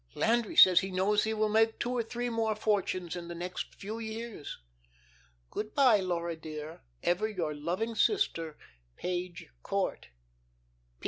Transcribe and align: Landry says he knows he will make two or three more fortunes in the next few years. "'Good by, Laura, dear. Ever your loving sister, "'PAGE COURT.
Landry 0.15 0.55
says 0.55 0.79
he 0.79 0.89
knows 0.89 1.25
he 1.25 1.33
will 1.35 1.47
make 1.47 1.77
two 1.77 1.91
or 1.95 2.01
three 2.01 2.27
more 2.31 2.55
fortunes 2.55 3.15
in 3.15 3.27
the 3.27 3.35
next 3.35 3.75
few 3.75 3.99
years. 3.99 4.57
"'Good 5.51 5.75
by, 5.75 5.99
Laura, 5.99 6.35
dear. 6.35 6.81
Ever 7.03 7.27
your 7.27 7.53
loving 7.53 7.93
sister, 7.93 8.57
"'PAGE 8.95 9.51
COURT. 9.61 10.07